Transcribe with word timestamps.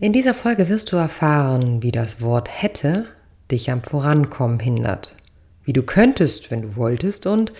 In 0.00 0.14
dieser 0.14 0.32
Folge 0.32 0.70
wirst 0.70 0.92
du 0.92 0.96
erfahren, 0.96 1.82
wie 1.82 1.92
das 1.92 2.22
Wort 2.22 2.48
hätte 2.50 3.06
dich 3.50 3.70
am 3.70 3.82
Vorankommen 3.82 4.58
hindert, 4.58 5.14
wie 5.64 5.74
du 5.74 5.82
könntest, 5.82 6.50
wenn 6.50 6.62
du 6.62 6.76
wolltest 6.76 7.26
und 7.26 7.52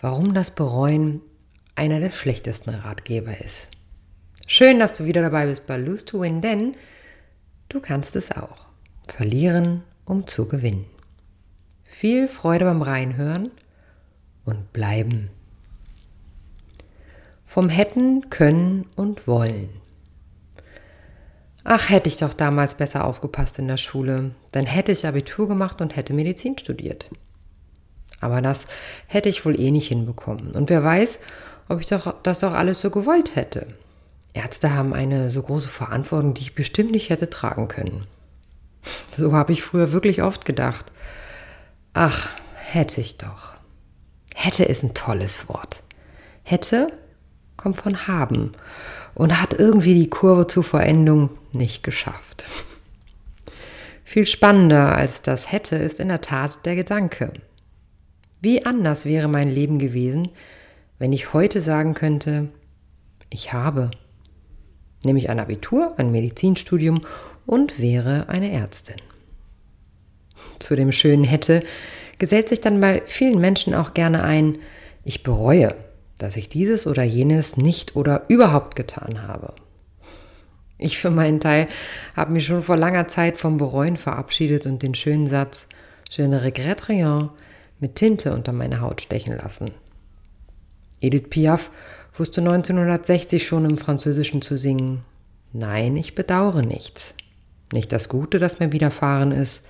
warum 0.00 0.32
das 0.32 0.52
Bereuen 0.52 1.20
einer 1.74 1.98
der 1.98 2.12
schlechtesten 2.12 2.70
Ratgeber 2.70 3.40
ist. 3.44 3.66
Schön, 4.46 4.78
dass 4.78 4.92
du 4.92 5.06
wieder 5.06 5.22
dabei 5.22 5.46
bist 5.46 5.66
bei 5.66 5.76
Lose 5.76 6.04
to 6.04 6.20
Win, 6.20 6.40
denn 6.40 6.76
Du 7.72 7.80
kannst 7.80 8.16
es 8.16 8.30
auch. 8.30 8.66
Verlieren, 9.08 9.82
um 10.04 10.26
zu 10.26 10.46
gewinnen. 10.46 10.84
Viel 11.84 12.28
Freude 12.28 12.66
beim 12.66 12.82
Reinhören 12.82 13.50
und 14.44 14.74
bleiben. 14.74 15.30
Vom 17.46 17.70
Hätten, 17.70 18.28
Können 18.28 18.84
und 18.94 19.26
Wollen. 19.26 19.81
Ach, 21.64 21.88
hätte 21.88 22.08
ich 22.08 22.16
doch 22.16 22.34
damals 22.34 22.74
besser 22.74 23.04
aufgepasst 23.04 23.58
in 23.58 23.68
der 23.68 23.76
Schule, 23.76 24.32
dann 24.50 24.66
hätte 24.66 24.92
ich 24.92 25.06
Abitur 25.06 25.48
gemacht 25.48 25.80
und 25.80 25.96
hätte 25.96 26.12
Medizin 26.12 26.58
studiert. 26.58 27.08
Aber 28.20 28.40
das 28.40 28.66
hätte 29.06 29.28
ich 29.28 29.44
wohl 29.44 29.58
eh 29.58 29.70
nicht 29.70 29.88
hinbekommen. 29.88 30.52
Und 30.52 30.70
wer 30.70 30.82
weiß, 30.82 31.18
ob 31.68 31.80
ich 31.80 31.86
doch 31.86 32.14
das 32.22 32.44
auch 32.44 32.52
alles 32.52 32.80
so 32.80 32.90
gewollt 32.90 33.36
hätte. 33.36 33.66
Ärzte 34.34 34.74
haben 34.74 34.94
eine 34.94 35.30
so 35.30 35.42
große 35.42 35.68
Verantwortung, 35.68 36.34
die 36.34 36.42
ich 36.42 36.54
bestimmt 36.54 36.92
nicht 36.92 37.10
hätte 37.10 37.30
tragen 37.30 37.68
können. 37.68 38.06
So 39.16 39.32
habe 39.32 39.52
ich 39.52 39.62
früher 39.62 39.92
wirklich 39.92 40.22
oft 40.22 40.44
gedacht. 40.44 40.86
Ach, 41.92 42.30
hätte 42.56 43.00
ich 43.00 43.18
doch. 43.18 43.52
Hätte 44.34 44.64
ist 44.64 44.82
ein 44.82 44.94
tolles 44.94 45.48
Wort. 45.48 45.82
Hätte 46.42 46.92
kommt 47.56 47.76
von 47.76 48.06
haben 48.08 48.52
und 49.14 49.40
hat 49.40 49.54
irgendwie 49.54 49.94
die 49.94 50.10
Kurve 50.10 50.46
zur 50.46 50.64
Verendung 50.64 51.30
nicht 51.52 51.82
geschafft. 51.82 52.44
Viel 54.04 54.26
spannender 54.26 54.94
als 54.94 55.22
das 55.22 55.50
hätte 55.52 55.76
ist 55.76 56.00
in 56.00 56.08
der 56.08 56.20
Tat 56.20 56.66
der 56.66 56.76
Gedanke. 56.76 57.32
Wie 58.40 58.66
anders 58.66 59.06
wäre 59.06 59.28
mein 59.28 59.50
Leben 59.50 59.78
gewesen, 59.78 60.28
wenn 60.98 61.12
ich 61.12 61.32
heute 61.32 61.60
sagen 61.60 61.94
könnte, 61.94 62.48
ich 63.30 63.52
habe 63.52 63.90
nämlich 65.04 65.30
ein 65.30 65.40
Abitur, 65.40 65.94
ein 65.96 66.12
Medizinstudium 66.12 67.00
und 67.46 67.80
wäre 67.80 68.28
eine 68.28 68.52
Ärztin. 68.52 68.96
Zu 70.58 70.76
dem 70.76 70.92
schönen 70.92 71.24
hätte 71.24 71.64
gesellt 72.18 72.48
sich 72.48 72.60
dann 72.60 72.80
bei 72.80 73.02
vielen 73.06 73.40
Menschen 73.40 73.74
auch 73.74 73.94
gerne 73.94 74.22
ein, 74.22 74.58
ich 75.04 75.22
bereue, 75.22 75.74
dass 76.22 76.36
ich 76.36 76.48
dieses 76.48 76.86
oder 76.86 77.02
jenes 77.02 77.56
nicht 77.56 77.96
oder 77.96 78.24
überhaupt 78.28 78.76
getan 78.76 79.22
habe. 79.26 79.54
Ich 80.78 80.98
für 80.98 81.10
meinen 81.10 81.40
Teil 81.40 81.68
habe 82.16 82.32
mich 82.32 82.46
schon 82.46 82.62
vor 82.62 82.76
langer 82.76 83.08
Zeit 83.08 83.36
vom 83.36 83.56
Bereuen 83.56 83.96
verabschiedet 83.96 84.66
und 84.66 84.82
den 84.82 84.94
schönen 84.94 85.26
Satz 85.26 85.68
Je 86.10 86.28
ne 86.28 86.42
regrette 86.42 86.88
rien 86.88 87.30
mit 87.80 87.94
Tinte 87.94 88.34
unter 88.34 88.52
meine 88.52 88.80
Haut 88.80 89.00
stechen 89.00 89.36
lassen. 89.36 89.70
Edith 91.00 91.30
Piaf 91.30 91.70
wusste 92.16 92.40
1960 92.40 93.46
schon 93.46 93.64
im 93.64 93.78
Französischen 93.78 94.42
zu 94.42 94.56
singen. 94.58 95.04
Nein, 95.52 95.96
ich 95.96 96.14
bedauere 96.14 96.62
nichts. 96.62 97.14
Nicht 97.72 97.92
das 97.92 98.08
Gute, 98.08 98.38
das 98.38 98.60
mir 98.60 98.72
widerfahren 98.72 99.32
ist, 99.32 99.62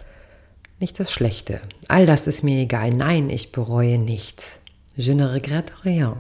nicht 0.81 0.99
das 0.99 1.13
Schlechte. 1.13 1.61
All 1.89 2.07
das 2.07 2.27
ist 2.27 2.43
mir 2.43 2.61
egal. 2.61 2.91
Nein, 2.91 3.31
ich 3.31 3.53
bereue 3.53 3.99
nichts. 3.99 4.61
Je 4.97 5.15
ne 5.15 5.33
regrette 5.33 5.85
rien. 5.85 6.17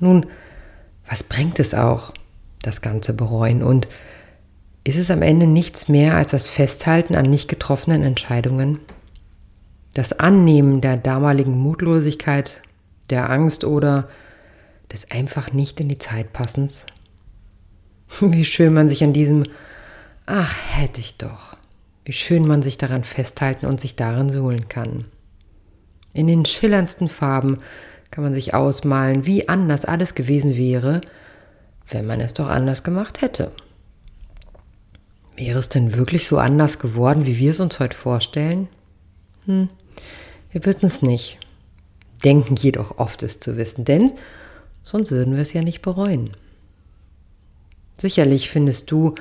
Nun, 0.00 0.26
was 1.08 1.22
bringt 1.22 1.58
es 1.58 1.74
auch, 1.74 2.12
das 2.62 2.82
ganze 2.82 3.14
Bereuen? 3.14 3.62
Und 3.62 3.88
ist 4.84 4.96
es 4.96 5.10
am 5.10 5.22
Ende 5.22 5.46
nichts 5.46 5.88
mehr 5.88 6.16
als 6.16 6.30
das 6.30 6.48
Festhalten 6.48 7.14
an 7.14 7.28
nicht 7.28 7.48
getroffenen 7.48 8.02
Entscheidungen? 8.02 8.80
Das 9.94 10.18
Annehmen 10.18 10.80
der 10.80 10.96
damaligen 10.96 11.58
Mutlosigkeit, 11.58 12.60
der 13.10 13.30
Angst 13.30 13.64
oder 13.64 14.08
des 14.92 15.10
einfach 15.10 15.52
nicht 15.52 15.80
in 15.80 15.88
die 15.88 15.98
Zeit 15.98 16.32
passens. 16.32 16.86
Wie 18.20 18.44
schön 18.44 18.72
man 18.72 18.88
sich 18.88 19.04
an 19.04 19.12
diesem 19.12 19.44
Ach, 20.26 20.54
hätte 20.72 21.00
ich 21.00 21.16
doch. 21.16 21.56
Wie 22.04 22.12
schön 22.12 22.46
man 22.46 22.62
sich 22.62 22.76
daran 22.76 23.04
festhalten 23.04 23.66
und 23.66 23.80
sich 23.80 23.96
darin 23.96 24.28
suhlen 24.30 24.68
kann. 24.68 25.06
In 26.12 26.26
den 26.26 26.44
schillerndsten 26.44 27.08
Farben 27.08 27.58
kann 28.10 28.24
man 28.24 28.34
sich 28.34 28.54
ausmalen, 28.54 29.26
wie 29.26 29.48
anders 29.48 29.84
alles 29.84 30.14
gewesen 30.14 30.56
wäre, 30.56 31.00
wenn 31.90 32.06
man 32.06 32.20
es 32.20 32.34
doch 32.34 32.48
anders 32.48 32.82
gemacht 32.82 33.20
hätte. 33.20 33.52
Wäre 35.36 35.58
es 35.58 35.68
denn 35.68 35.94
wirklich 35.94 36.26
so 36.26 36.38
anders 36.38 36.78
geworden, 36.78 37.26
wie 37.26 37.38
wir 37.38 37.50
es 37.50 37.60
uns 37.60 37.78
heute 37.78 37.96
vorstellen? 37.96 38.68
Hm, 39.46 39.68
wir 40.50 40.64
wissen 40.64 40.86
es 40.86 41.02
nicht, 41.02 41.38
denken 42.24 42.56
jedoch 42.56 42.98
oft 42.98 43.22
es 43.22 43.38
zu 43.40 43.56
wissen, 43.56 43.84
denn 43.84 44.12
sonst 44.84 45.10
würden 45.10 45.34
wir 45.34 45.42
es 45.42 45.52
ja 45.52 45.62
nicht 45.62 45.82
bereuen. 45.82 46.30
Sicherlich 47.96 48.48
findest 48.48 48.90
du, 48.90 49.14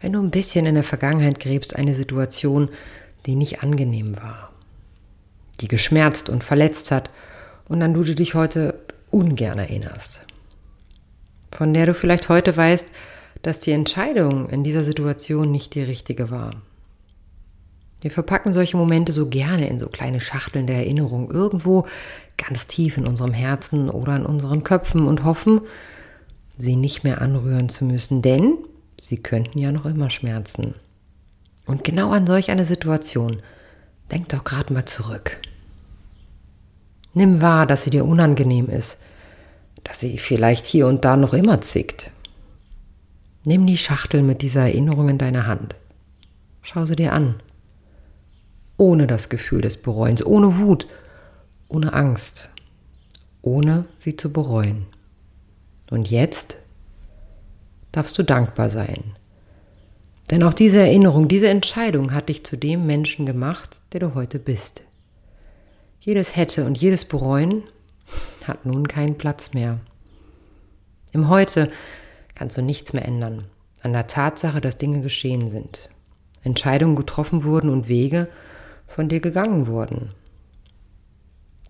wenn 0.00 0.12
du 0.12 0.20
ein 0.20 0.30
bisschen 0.30 0.66
in 0.66 0.74
der 0.74 0.84
Vergangenheit 0.84 1.38
gräbst, 1.38 1.76
eine 1.76 1.94
Situation, 1.94 2.68
die 3.24 3.36
nicht 3.36 3.62
angenehm 3.62 4.16
war, 4.16 4.50
die 5.60 5.68
geschmerzt 5.68 6.28
und 6.28 6.42
verletzt 6.42 6.90
hat 6.90 7.10
und 7.68 7.82
an 7.82 7.94
du 7.94 8.02
dich 8.02 8.34
heute 8.34 8.78
ungern 9.10 9.58
erinnerst, 9.58 10.20
von 11.50 11.74
der 11.74 11.86
du 11.86 11.94
vielleicht 11.94 12.28
heute 12.28 12.56
weißt, 12.56 12.88
dass 13.42 13.60
die 13.60 13.72
Entscheidung 13.72 14.48
in 14.48 14.64
dieser 14.64 14.84
Situation 14.84 15.50
nicht 15.50 15.74
die 15.74 15.82
richtige 15.82 16.30
war. 16.30 16.52
Wir 18.00 18.10
verpacken 18.10 18.52
solche 18.52 18.76
Momente 18.76 19.12
so 19.12 19.28
gerne 19.28 19.68
in 19.68 19.78
so 19.78 19.86
kleine 19.86 20.20
Schachteln 20.20 20.66
der 20.66 20.76
Erinnerung 20.76 21.30
irgendwo 21.30 21.86
ganz 22.36 22.66
tief 22.66 22.96
in 22.98 23.06
unserem 23.06 23.32
Herzen 23.32 23.90
oder 23.90 24.16
in 24.16 24.26
unseren 24.26 24.64
Köpfen 24.64 25.06
und 25.06 25.24
hoffen, 25.24 25.60
sie 26.58 26.74
nicht 26.74 27.04
mehr 27.04 27.20
anrühren 27.22 27.68
zu 27.68 27.84
müssen, 27.84 28.22
denn 28.22 28.58
sie 29.00 29.18
könnten 29.18 29.58
ja 29.58 29.70
noch 29.70 29.86
immer 29.86 30.10
schmerzen. 30.10 30.74
Und 31.66 31.84
genau 31.84 32.10
an 32.10 32.26
solch 32.26 32.50
eine 32.50 32.64
Situation, 32.64 33.40
denk 34.10 34.28
doch 34.30 34.42
gerade 34.42 34.72
mal 34.72 34.84
zurück. 34.84 35.38
Nimm 37.14 37.40
wahr, 37.40 37.66
dass 37.66 37.84
sie 37.84 37.90
dir 37.90 38.04
unangenehm 38.04 38.68
ist, 38.68 39.02
dass 39.84 40.00
sie 40.00 40.18
vielleicht 40.18 40.64
hier 40.64 40.86
und 40.86 41.04
da 41.04 41.16
noch 41.16 41.34
immer 41.34 41.60
zwickt. 41.60 42.10
Nimm 43.44 43.66
die 43.66 43.78
Schachtel 43.78 44.22
mit 44.22 44.42
dieser 44.42 44.62
Erinnerung 44.62 45.08
in 45.08 45.18
deine 45.18 45.46
Hand. 45.46 45.74
Schau 46.62 46.86
sie 46.86 46.96
dir 46.96 47.12
an 47.12 47.36
ohne 48.82 49.06
das 49.06 49.28
Gefühl 49.28 49.60
des 49.60 49.76
Bereuens, 49.76 50.24
ohne 50.24 50.58
Wut, 50.58 50.88
ohne 51.68 51.92
Angst, 51.92 52.50
ohne 53.40 53.84
sie 53.98 54.16
zu 54.16 54.32
bereuen. 54.32 54.86
Und 55.90 56.10
jetzt 56.10 56.56
darfst 57.92 58.18
du 58.18 58.22
dankbar 58.22 58.70
sein. 58.70 59.14
Denn 60.30 60.42
auch 60.42 60.54
diese 60.54 60.80
Erinnerung, 60.80 61.28
diese 61.28 61.48
Entscheidung 61.48 62.12
hat 62.12 62.28
dich 62.28 62.44
zu 62.44 62.56
dem 62.56 62.86
Menschen 62.86 63.24
gemacht, 63.24 63.82
der 63.92 64.00
du 64.00 64.14
heute 64.14 64.38
bist. 64.38 64.82
Jedes 66.04 66.34
Hätte 66.34 66.64
und 66.64 66.76
jedes 66.78 67.04
Bereuen 67.04 67.62
hat 68.44 68.66
nun 68.66 68.88
keinen 68.88 69.16
Platz 69.16 69.54
mehr. 69.54 69.78
Im 71.12 71.28
Heute 71.28 71.70
kannst 72.34 72.56
du 72.56 72.62
nichts 72.62 72.92
mehr 72.92 73.04
ändern 73.04 73.44
an 73.84 73.92
der 73.92 74.08
Tatsache, 74.08 74.60
dass 74.60 74.78
Dinge 74.78 75.00
geschehen 75.00 75.48
sind, 75.48 75.90
Entscheidungen 76.42 76.96
getroffen 76.96 77.44
wurden 77.44 77.70
und 77.70 77.86
Wege 77.86 78.28
von 78.88 79.08
dir 79.08 79.20
gegangen 79.20 79.68
wurden. 79.68 80.10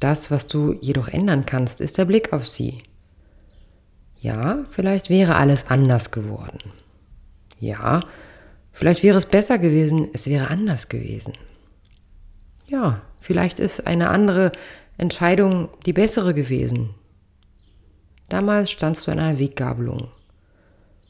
Das, 0.01 0.31
was 0.31 0.49
du 0.49 0.79
jedoch 0.81 1.09
ändern 1.09 1.45
kannst, 1.45 1.83
ist 1.83 1.99
der 1.99 2.07
Blick 2.07 2.33
auf 2.33 2.49
sie. 2.49 2.79
Ja, 4.19 4.65
vielleicht 4.71 5.11
wäre 5.11 5.37
alles 5.37 5.67
anders 5.69 6.11
geworden. 6.11 6.73
Ja, 7.61 8.01
vielleicht 8.73 9.03
wäre 9.03 9.19
es 9.19 9.27
besser 9.27 9.59
gewesen, 9.59 10.09
es 10.15 10.27
wäre 10.27 10.49
anders 10.49 10.89
gewesen. 10.89 11.35
Ja, 12.73 13.03
vielleicht 13.21 13.61
ist 13.61 13.87
eine 13.87 14.09
andere 14.09 14.51
Entscheidung 14.97 15.69
die 15.85 15.93
bessere 15.93 16.33
gewesen. 16.33 16.95
Damals 18.31 18.71
standst 18.71 19.07
du 19.07 19.11
an 19.11 19.19
einer 19.19 19.39
Weggabelung. 19.39 20.09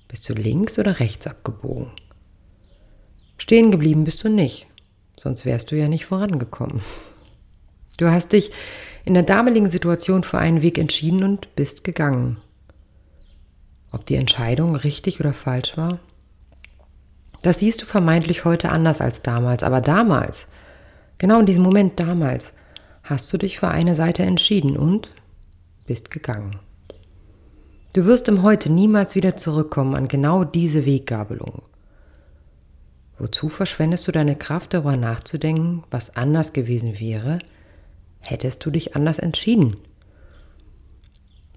Bist 0.08 0.28
du 0.28 0.34
links 0.34 0.80
oder 0.80 0.98
rechts 0.98 1.28
abgebogen? 1.28 1.92
Stehen 3.38 3.70
geblieben 3.70 4.02
bist 4.02 4.24
du 4.24 4.28
nicht, 4.28 4.66
sonst 5.16 5.44
wärst 5.44 5.70
du 5.70 5.76
ja 5.76 5.86
nicht 5.86 6.04
vorangekommen. 6.04 6.80
Du 7.96 8.10
hast 8.10 8.32
dich 8.32 8.50
in 9.04 9.14
der 9.14 9.22
damaligen 9.22 9.70
Situation 9.70 10.24
für 10.24 10.38
einen 10.38 10.62
Weg 10.62 10.78
entschieden 10.78 11.22
und 11.22 11.54
bist 11.54 11.84
gegangen. 11.84 12.38
Ob 13.92 14.04
die 14.06 14.16
Entscheidung 14.16 14.74
richtig 14.74 15.20
oder 15.20 15.32
falsch 15.32 15.76
war? 15.76 16.00
Das 17.42 17.60
siehst 17.60 17.82
du 17.82 17.86
vermeintlich 17.86 18.44
heute 18.44 18.70
anders 18.70 19.00
als 19.00 19.22
damals, 19.22 19.62
aber 19.62 19.80
damals, 19.80 20.48
genau 21.22 21.38
in 21.38 21.46
diesem 21.46 21.62
Moment 21.62 22.00
damals, 22.00 22.52
hast 23.04 23.32
du 23.32 23.38
dich 23.38 23.56
für 23.58 23.68
eine 23.68 23.94
Seite 23.94 24.24
entschieden 24.24 24.76
und 24.76 25.14
bist 25.86 26.10
gegangen. 26.10 26.58
Du 27.92 28.06
wirst 28.06 28.28
im 28.28 28.42
Heute 28.42 28.72
niemals 28.72 29.14
wieder 29.14 29.36
zurückkommen 29.36 29.94
an 29.94 30.08
genau 30.08 30.42
diese 30.42 30.84
Weggabelung. 30.84 31.62
Wozu 33.18 33.48
verschwendest 33.48 34.08
du 34.08 34.12
deine 34.12 34.34
Kraft, 34.34 34.74
darüber 34.74 34.96
nachzudenken, 34.96 35.84
was 35.92 36.16
anders 36.16 36.52
gewesen 36.52 36.98
wäre, 36.98 37.38
hättest 38.26 38.66
du 38.66 38.72
dich 38.72 38.96
anders 38.96 39.20
entschieden? 39.20 39.76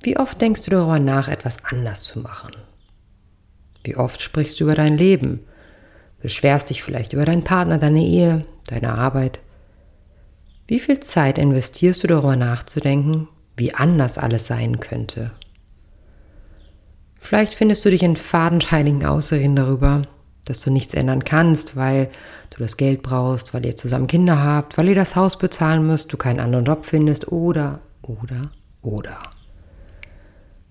Wie 0.03 0.17
oft 0.17 0.39
denkst 0.39 0.63
du 0.65 0.71
darüber 0.71 0.99
nach, 0.99 1.27
etwas 1.27 1.57
anders 1.63 2.03
zu 2.03 2.19
machen? 2.19 2.51
Wie 3.83 3.95
oft 3.95 4.21
sprichst 4.21 4.59
du 4.59 4.65
über 4.65 4.75
dein 4.75 4.95
Leben? 4.95 5.39
Beschwerst 6.21 6.69
dich 6.69 6.83
vielleicht 6.83 7.13
über 7.13 7.25
deinen 7.25 7.43
Partner, 7.43 7.79
deine 7.79 8.03
Ehe, 8.03 8.45
deine 8.67 8.93
Arbeit? 8.93 9.39
Wie 10.67 10.79
viel 10.79 10.99
Zeit 10.99 11.37
investierst 11.37 12.03
du 12.03 12.07
darüber 12.07 12.35
nachzudenken, 12.35 13.27
wie 13.55 13.75
anders 13.75 14.17
alles 14.17 14.47
sein 14.47 14.79
könnte? 14.79 15.31
Vielleicht 17.19 17.53
findest 17.53 17.85
du 17.85 17.91
dich 17.91 18.01
in 18.01 18.15
fadenscheinigen 18.15 19.05
Ausreden 19.05 19.55
darüber, 19.55 20.01
dass 20.43 20.61
du 20.61 20.71
nichts 20.71 20.93
ändern 20.93 21.23
kannst, 21.23 21.75
weil 21.75 22.09
du 22.49 22.59
das 22.59 22.77
Geld 22.77 23.03
brauchst, 23.03 23.53
weil 23.53 23.65
ihr 23.65 23.75
zusammen 23.75 24.07
Kinder 24.07 24.43
habt, 24.43 24.77
weil 24.77 24.89
ihr 24.89 24.95
das 24.95 25.15
Haus 25.15 25.37
bezahlen 25.37 25.85
müsst, 25.85 26.11
du 26.11 26.17
keinen 26.17 26.39
anderen 26.39 26.65
Job 26.65 26.85
findest 26.85 27.31
oder, 27.31 27.79
oder, 28.01 28.51
oder. 28.81 29.19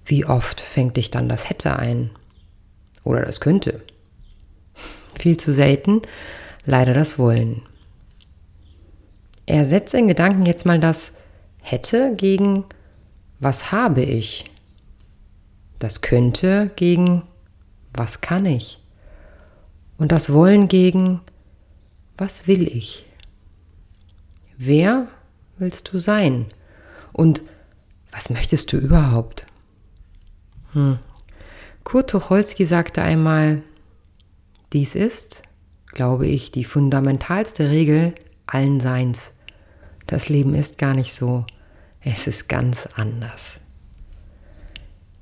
Wie 0.04 0.24
oft 0.24 0.60
fängt 0.60 0.96
dich 0.96 1.10
dann 1.10 1.28
das 1.28 1.48
hätte 1.48 1.76
ein? 1.76 2.10
Oder 3.04 3.22
das 3.22 3.40
könnte? 3.40 3.80
Viel 5.16 5.36
zu 5.36 5.52
selten 5.52 6.02
leider 6.66 6.94
das 6.94 7.18
Wollen. 7.18 7.62
Ersetze 9.46 9.98
in 9.98 10.08
Gedanken 10.08 10.46
jetzt 10.46 10.64
mal 10.64 10.80
das 10.80 11.12
hätte 11.60 12.14
gegen 12.16 12.64
was 13.40 13.72
habe 13.72 14.02
ich? 14.02 14.44
Das 15.78 16.00
könnte 16.00 16.70
gegen 16.76 17.22
was 17.92 18.20
kann 18.20 18.46
ich? 18.46 18.78
Und 19.98 20.12
das 20.12 20.32
Wollen 20.32 20.68
gegen 20.68 21.20
was 22.16 22.46
will 22.46 22.66
ich? 22.66 23.04
Wer 24.56 25.08
willst 25.58 25.92
du 25.92 25.98
sein? 25.98 26.46
Und 27.12 27.42
was 28.10 28.30
möchtest 28.30 28.72
du 28.72 28.76
überhaupt? 28.76 29.46
Hm. 30.72 30.98
Kurt 31.82 32.10
Tucholsky 32.10 32.64
sagte 32.64 33.02
einmal, 33.02 33.62
dies 34.72 34.94
ist, 34.94 35.42
glaube 35.88 36.26
ich, 36.26 36.50
die 36.50 36.64
fundamentalste 36.64 37.70
Regel 37.70 38.14
allen 38.54 38.80
Seins. 38.80 39.32
Das 40.06 40.28
Leben 40.28 40.54
ist 40.54 40.78
gar 40.78 40.94
nicht 40.94 41.12
so, 41.12 41.44
es 42.00 42.26
ist 42.26 42.48
ganz 42.48 42.86
anders. 42.94 43.60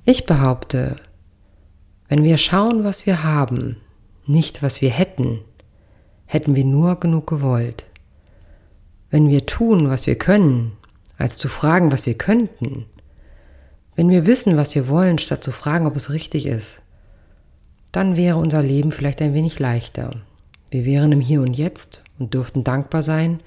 Ich 0.05 0.25
behaupte, 0.25 0.97
wenn 2.09 2.23
wir 2.23 2.37
schauen, 2.37 2.83
was 2.83 3.05
wir 3.05 3.23
haben, 3.23 3.77
nicht 4.25 4.61
was 4.61 4.81
wir 4.81 4.91
hätten, 4.91 5.39
hätten 6.25 6.55
wir 6.55 6.65
nur 6.65 6.99
genug 6.99 7.27
gewollt. 7.27 7.85
Wenn 9.09 9.29
wir 9.29 9.45
tun, 9.45 9.89
was 9.89 10.07
wir 10.07 10.17
können, 10.17 10.73
als 11.17 11.37
zu 11.37 11.47
fragen, 11.47 11.91
was 11.91 12.05
wir 12.05 12.17
könnten, 12.17 12.85
wenn 13.95 14.09
wir 14.09 14.25
wissen, 14.25 14.57
was 14.57 14.75
wir 14.75 14.87
wollen, 14.87 15.19
statt 15.19 15.43
zu 15.43 15.51
fragen, 15.51 15.85
ob 15.85 15.95
es 15.95 16.09
richtig 16.09 16.45
ist, 16.45 16.81
dann 17.91 18.17
wäre 18.17 18.37
unser 18.37 18.63
Leben 18.63 18.91
vielleicht 18.91 19.21
ein 19.21 19.33
wenig 19.33 19.59
leichter. 19.59 20.11
Wir 20.73 20.85
wären 20.85 21.11
im 21.11 21.21
Hier 21.21 21.41
und 21.41 21.55
Jetzt 21.55 22.01
und 22.17 22.33
dürften 22.33 22.63
dankbar 22.63 23.03
sein 23.03 23.41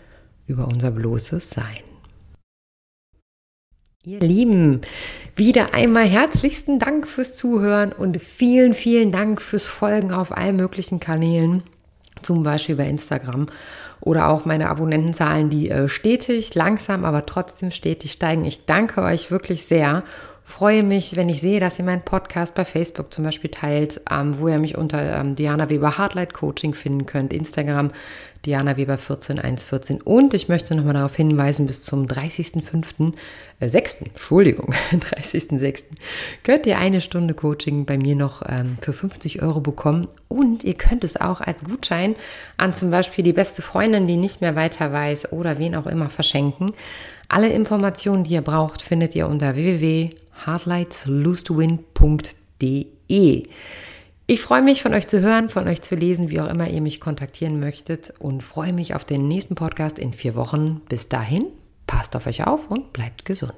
über 0.46 0.68
unser 0.68 0.92
bloßes 0.92 1.50
Sein. 1.50 1.82
Ihr 4.04 4.20
Lieben, 4.20 4.82
wieder 5.34 5.74
einmal 5.74 6.06
herzlichsten 6.06 6.78
Dank 6.78 7.08
fürs 7.08 7.36
Zuhören 7.36 7.90
und 7.90 8.22
vielen, 8.22 8.74
vielen 8.74 9.10
Dank 9.10 9.42
fürs 9.42 9.66
Folgen 9.66 10.12
auf 10.12 10.30
allen 10.30 10.54
möglichen 10.54 11.00
Kanälen, 11.00 11.64
zum 12.22 12.44
Beispiel 12.44 12.76
bei 12.76 12.86
Instagram 12.88 13.46
oder 14.00 14.28
auch 14.28 14.44
meine 14.44 14.70
Abonnentenzahlen, 14.70 15.50
die 15.50 15.68
äh, 15.68 15.88
stetig, 15.88 16.54
langsam, 16.54 17.04
aber 17.04 17.26
trotzdem 17.26 17.72
stetig 17.72 18.12
steigen. 18.12 18.44
Ich 18.44 18.66
danke 18.66 19.02
euch 19.02 19.32
wirklich 19.32 19.64
sehr 19.64 20.04
freue 20.46 20.84
mich, 20.84 21.16
wenn 21.16 21.28
ich 21.28 21.40
sehe, 21.40 21.58
dass 21.58 21.78
ihr 21.80 21.84
meinen 21.84 22.02
Podcast 22.02 22.54
bei 22.54 22.64
Facebook 22.64 23.12
zum 23.12 23.24
Beispiel 23.24 23.50
teilt, 23.50 24.00
ähm, 24.08 24.38
wo 24.38 24.46
ihr 24.46 24.58
mich 24.58 24.78
unter 24.78 25.18
ähm, 25.18 25.34
Diana 25.34 25.68
Weber 25.68 25.98
Hardlight 25.98 26.32
Coaching 26.32 26.72
finden 26.72 27.04
könnt, 27.04 27.32
Instagram 27.32 27.90
Diana 28.46 28.76
Weber 28.76 28.96
14114 28.96 30.00
und 30.02 30.32
ich 30.32 30.48
möchte 30.48 30.76
nochmal 30.76 30.94
darauf 30.94 31.16
hinweisen, 31.16 31.66
bis 31.66 31.82
zum 31.82 32.06
30.05., 32.06 33.12
äh, 33.58 33.68
6., 33.68 34.02
Entschuldigung, 34.02 34.72
30.06. 34.92 35.84
könnt 36.44 36.64
ihr 36.66 36.78
eine 36.78 37.00
Stunde 37.00 37.34
Coaching 37.34 37.84
bei 37.84 37.98
mir 37.98 38.14
noch 38.14 38.42
ähm, 38.48 38.78
für 38.80 38.92
50 38.92 39.42
Euro 39.42 39.60
bekommen 39.60 40.06
und 40.28 40.62
ihr 40.62 40.74
könnt 40.74 41.02
es 41.02 41.20
auch 41.20 41.40
als 41.40 41.64
Gutschein 41.64 42.14
an 42.56 42.72
zum 42.72 42.92
Beispiel 42.92 43.24
die 43.24 43.32
beste 43.32 43.62
Freundin, 43.62 44.06
die 44.06 44.16
nicht 44.16 44.40
mehr 44.40 44.54
weiter 44.54 44.92
weiß 44.92 45.32
oder 45.32 45.58
wen 45.58 45.74
auch 45.74 45.86
immer 45.86 46.08
verschenken. 46.08 46.72
Alle 47.28 47.48
Informationen, 47.48 48.24
die 48.24 48.34
ihr 48.34 48.42
braucht, 48.42 48.82
findet 48.82 49.14
ihr 49.14 49.28
unter 49.28 49.56
www 49.56 50.10
hardlightslose2win.de. 50.44 53.42
Ich 54.28 54.40
freue 54.40 54.62
mich, 54.62 54.82
von 54.82 54.92
euch 54.92 55.06
zu 55.06 55.20
hören, 55.20 55.50
von 55.50 55.68
euch 55.68 55.82
zu 55.82 55.94
lesen, 55.94 56.30
wie 56.30 56.40
auch 56.40 56.48
immer 56.48 56.68
ihr 56.68 56.80
mich 56.80 57.00
kontaktieren 57.00 57.60
möchtet 57.60 58.12
und 58.18 58.42
freue 58.42 58.72
mich 58.72 58.96
auf 58.96 59.04
den 59.04 59.28
nächsten 59.28 59.54
Podcast 59.54 60.00
in 60.00 60.12
vier 60.12 60.34
Wochen. 60.34 60.80
Bis 60.88 61.08
dahin, 61.08 61.44
passt 61.86 62.16
auf 62.16 62.26
euch 62.26 62.44
auf 62.44 62.68
und 62.68 62.92
bleibt 62.92 63.24
gesund. 63.24 63.52